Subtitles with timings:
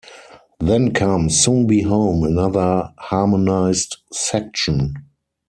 [0.59, 4.95] Then comes "Soon Be Home", another harmonised section.